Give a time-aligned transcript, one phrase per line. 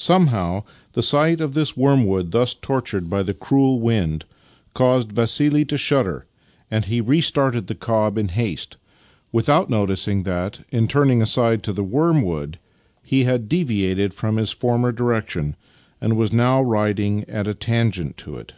[0.00, 0.64] Somehow
[0.94, 4.24] the sight of this wormwood thus tortured by the cruel wind
[4.72, 6.24] caused Vassili to shudder,
[6.70, 8.76] and he re started the cob Master and Man 53 in haste,
[9.30, 12.58] without noticing that, in turning aside to the wormwood,
[13.02, 15.54] he had deviated from his former direction,
[16.00, 18.54] and was now riding at a tangent to it.